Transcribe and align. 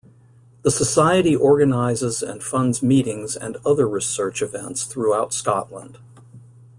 The 0.63 0.71
Society 0.71 1.35
organises 1.35 2.23
and 2.23 2.41
funds 2.41 2.81
meetings 2.81 3.35
and 3.35 3.57
other 3.63 3.87
research 3.87 4.41
events 4.41 4.85
throughout 4.85 5.31
Scotland. 5.31 5.99